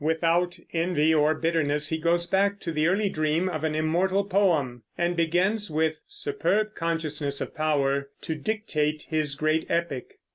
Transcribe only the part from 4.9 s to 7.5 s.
and begins with superb consciousness